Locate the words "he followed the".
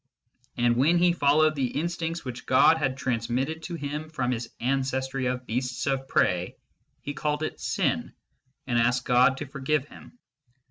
0.97-1.79